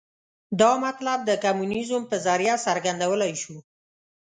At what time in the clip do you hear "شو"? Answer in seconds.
3.41-3.57